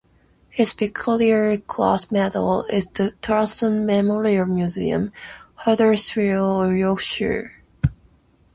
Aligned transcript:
His 0.49 0.73
Victoria 0.73 1.59
Cross 1.59 2.09
medal 2.09 2.63
is 2.63 2.87
in 2.87 2.91
the 2.95 3.11
Tolson 3.21 3.85
Memorial 3.85 4.47
Museum, 4.47 5.11
Huddersfield, 5.53 6.73
Yorkshire. 6.75 7.61